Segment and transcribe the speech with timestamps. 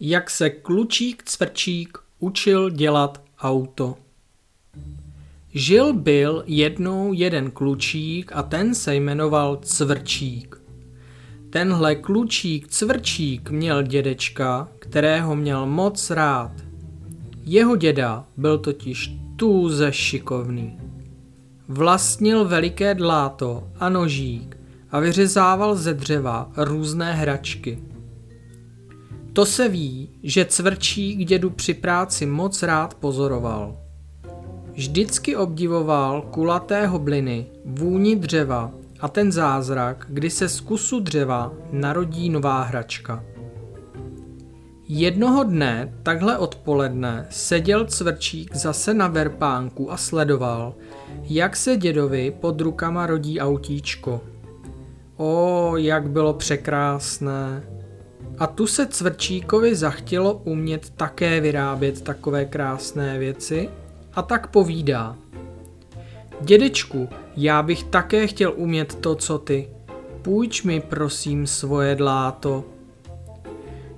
[0.00, 3.96] Jak se klučík cvrčík učil dělat auto.
[5.54, 10.60] Žil byl jednou jeden klučík a ten se jmenoval Cvrčík.
[11.50, 16.52] Tenhle klučík Cvrčík měl dědečka, kterého měl moc rád.
[17.44, 20.80] Jeho děda byl totiž tůze šikovný.
[21.68, 24.56] Vlastnil veliké dláto a nožík
[24.90, 27.87] a vyřezával ze dřeva různé hračky.
[29.38, 33.76] To se ví, že cvrčík dědu při práci moc rád pozoroval.
[34.72, 42.30] Vždycky obdivoval kulaté hobliny, vůni dřeva a ten zázrak, kdy se z kusu dřeva narodí
[42.30, 43.24] nová hračka.
[44.88, 50.74] Jednoho dne, takhle odpoledne, seděl cvrčík zase na verpánku a sledoval,
[51.22, 54.20] jak se dědovi pod rukama rodí autíčko.
[55.16, 57.77] O, jak bylo překrásné.
[58.38, 63.68] A tu se Cvrčíkovi zachtělo umět také vyrábět takové krásné věci
[64.14, 65.16] a tak povídá.
[66.40, 69.68] Dědečku, já bych také chtěl umět to, co ty.
[70.22, 72.64] Půjč mi prosím svoje dláto.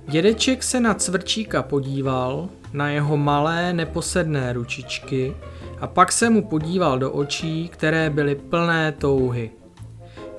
[0.07, 5.35] Dědeček se na Cvrčíka podíval, na jeho malé neposedné ručičky
[5.79, 9.51] a pak se mu podíval do očí, které byly plné touhy.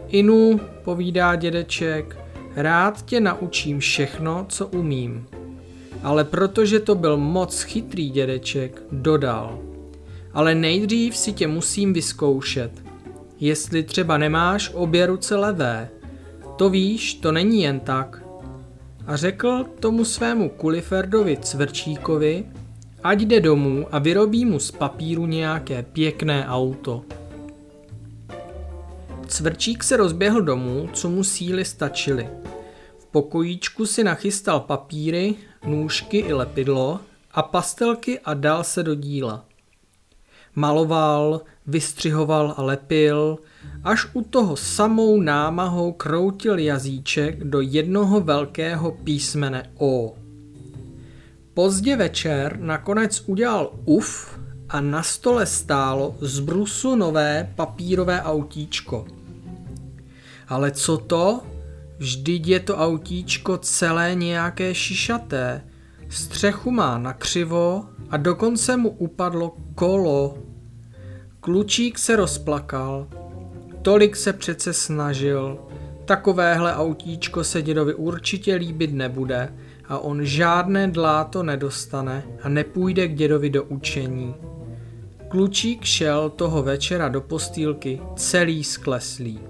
[0.08, 2.21] Inu, povídá dědeček,
[2.56, 5.26] rád tě naučím všechno, co umím.
[6.02, 9.58] Ale protože to byl moc chytrý dědeček, dodal.
[10.32, 12.72] Ale nejdřív si tě musím vyzkoušet.
[13.40, 15.88] Jestli třeba nemáš obě ruce levé.
[16.56, 18.22] To víš, to není jen tak.
[19.06, 22.44] A řekl tomu svému kuliferdovi cvrčíkovi,
[23.04, 27.02] ať jde domů a vyrobí mu z papíru nějaké pěkné auto.
[29.32, 32.28] Cvrčík se rozběhl domů, co mu síly stačily.
[32.98, 35.34] V pokojíčku si nachystal papíry,
[35.66, 39.44] nůžky i lepidlo a pastelky a dal se do díla.
[40.54, 43.38] Maloval, vystřihoval a lepil,
[43.84, 50.14] až u toho samou námahou kroutil jazyček do jednoho velkého písmene O.
[51.54, 59.21] Pozdě večer nakonec udělal uf a na stole stálo z brusu nové papírové autíčko.
[60.48, 61.40] Ale co to?
[61.98, 65.64] Vždyť je to autíčko celé nějaké šišaté.
[66.08, 70.38] Střechu má nakřivo a dokonce mu upadlo kolo.
[71.40, 73.08] Klučík se rozplakal.
[73.82, 75.58] Tolik se přece snažil.
[76.04, 79.54] Takovéhle autíčko se dědovi určitě líbit nebude
[79.88, 84.34] a on žádné dláto nedostane a nepůjde k dědovi do učení.
[85.28, 89.40] Klučík šel toho večera do postýlky celý skleslý.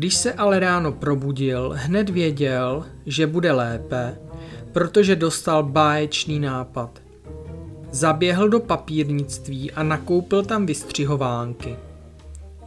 [0.00, 4.18] Když se ale ráno probudil, hned věděl, že bude lépe,
[4.72, 7.02] protože dostal báječný nápad.
[7.90, 11.76] Zaběhl do papírnictví a nakoupil tam vystřihovánky.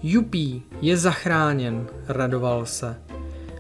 [0.04, 2.96] Jupí, je zachráněn, radoval se.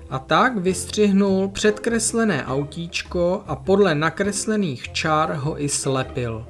[0.10, 6.46] A tak vystřihnul předkreslené autíčko a podle nakreslených čár ho i slepil.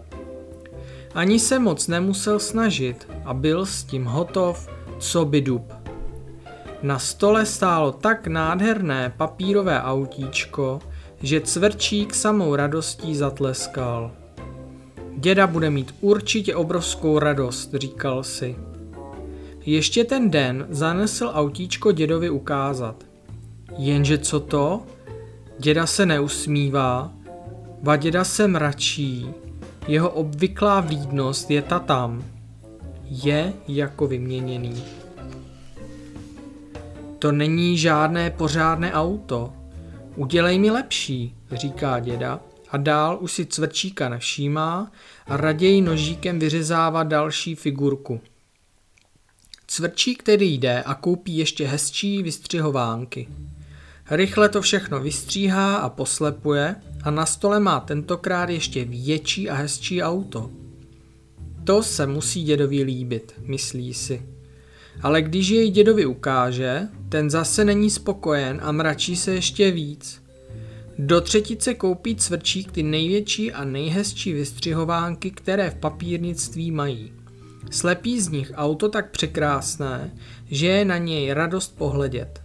[1.16, 4.70] Ani se moc nemusel snažit a byl s tím hotov,
[5.00, 5.83] co by dub.
[6.84, 10.80] Na stole stálo tak nádherné papírové autíčko,
[11.22, 14.12] že cvrčík samou radostí zatleskal.
[15.18, 18.56] Děda bude mít určitě obrovskou radost, říkal si.
[19.66, 23.04] Ještě ten den zanesl autíčko dědovi ukázat.
[23.78, 24.84] Jenže co to?
[25.60, 27.12] Děda se neusmívá,
[27.98, 29.28] děda se mračí,
[29.88, 32.24] jeho obvyklá vlídnost je ta tam.
[33.04, 35.03] Je jako vyměněný.
[37.24, 39.54] To není žádné pořádné auto.
[40.16, 42.40] Udělej mi lepší, říká děda
[42.70, 44.92] a dál už si cvrčíka nevšímá
[45.26, 48.22] a raději nožíkem vyřezává další figurku.
[49.68, 53.28] Cvrčík tedy jde a koupí ještě hezčí vystřihovánky.
[54.10, 60.04] Rychle to všechno vystříhá a poslepuje a na stole má tentokrát ještě větší a hezčí
[60.04, 60.52] auto.
[61.64, 64.34] To se musí dědovi líbit, myslí si.
[65.02, 70.24] Ale když jej dědovi ukáže, ten zase není spokojen a mračí se ještě víc.
[70.98, 77.14] Do třetice koupí cvrčík ty největší a nejhezčí vystřihovánky, které v papírnictví mají.
[77.72, 80.14] Slepí z nich auto tak překrásné,
[80.52, 82.43] že je na něj radost pohledět.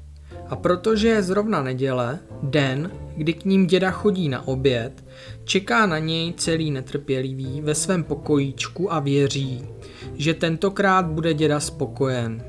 [0.51, 5.05] A protože je zrovna neděle, den, kdy k ním děda chodí na oběd,
[5.45, 9.67] čeká na něj celý netrpělivý ve svém pokojíčku a věří,
[10.15, 12.45] že tentokrát bude děda spokojen.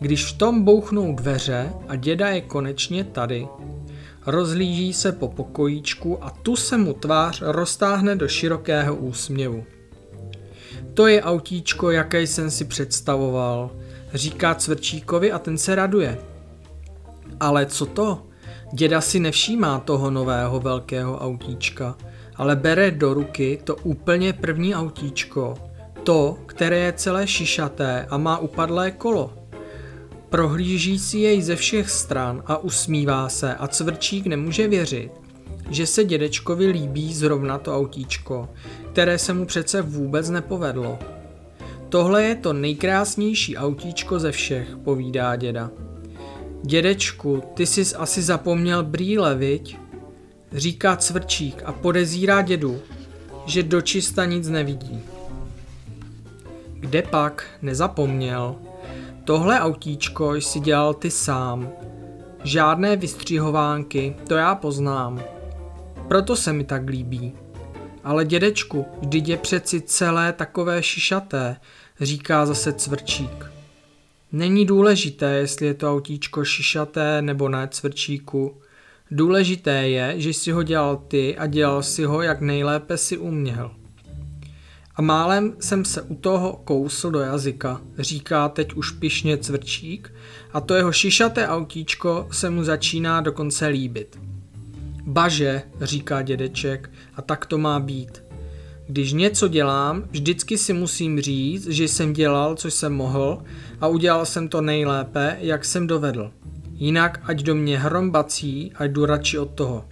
[0.00, 3.46] Když v tom bouchnou dveře a děda je konečně tady,
[4.26, 9.64] Rozlíží se po pokojíčku a tu se mu tvář roztáhne do širokého úsměvu.
[10.94, 13.70] To je autíčko, jaké jsem si představoval,
[14.14, 16.18] říká Cvrčíkovi a ten se raduje.
[17.42, 18.22] Ale co to?
[18.72, 21.96] Děda si nevšímá toho nového velkého autíčka,
[22.36, 25.54] ale bere do ruky to úplně první autíčko,
[26.02, 29.32] to, které je celé šišaté a má upadlé kolo.
[30.28, 35.10] Prohlíží si jej ze všech stran a usmívá se a cvrčík nemůže věřit,
[35.70, 38.48] že se dědečkovi líbí zrovna to autíčko,
[38.92, 40.98] které se mu přece vůbec nepovedlo.
[41.88, 45.70] Tohle je to nejkrásnější autíčko ze všech, povídá děda.
[46.64, 49.78] Dědečku, ty jsi asi zapomněl brýle, viď?
[50.52, 52.80] Říká cvrčík a podezírá dědu,
[53.46, 55.00] že dočista nic nevidí.
[56.74, 58.56] Kde pak, nezapomněl.
[59.24, 61.68] Tohle autíčko jsi dělal ty sám.
[62.44, 65.22] Žádné vystřihovánky, to já poznám.
[66.08, 67.32] Proto se mi tak líbí.
[68.04, 71.56] Ale dědečku, vždyť je přeci celé takové šišaté,
[72.00, 73.52] říká zase cvrčík.
[74.32, 78.60] Není důležité, jestli je to autíčko šišaté nebo ne cvrčíku.
[79.10, 83.70] Důležité je, že si ho dělal ty a dělal si ho, jak nejlépe si uměl.
[84.96, 90.14] A málem jsem se u toho kousl do jazyka, říká teď už pišně cvrčík
[90.52, 94.18] a to jeho šišaté autíčko se mu začíná dokonce líbit.
[95.06, 98.31] Baže, říká dědeček, a tak to má být.
[98.86, 103.42] Když něco dělám, vždycky si musím říct, že jsem dělal, co jsem mohl
[103.80, 106.30] a udělal jsem to nejlépe, jak jsem dovedl.
[106.74, 109.84] Jinak ať do mě hrombací, ať jdu radši od toho.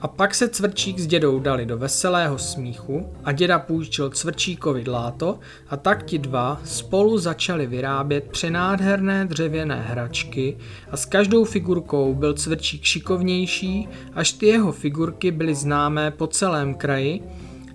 [0.00, 5.38] A pak se cvrčík s dědou dali do veselého smíchu a děda půjčil cvrčíkovi dláto
[5.68, 10.56] a tak ti dva spolu začali vyrábět přenádherné dřevěné hračky
[10.90, 16.74] a s každou figurkou byl cvrčík šikovnější, až ty jeho figurky byly známé po celém
[16.74, 17.22] kraji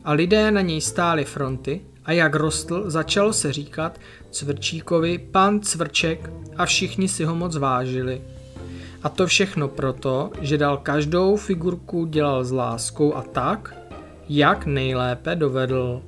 [0.07, 4.00] a lidé na něj stáli fronty a jak rostl, začalo se říkat
[4.31, 8.21] cvrčíkovi pan cvrček a všichni si ho moc vážili.
[9.04, 13.75] A to všechno proto, že dal každou figurku dělal s láskou a tak,
[14.30, 16.01] jak nejlépe dovedl.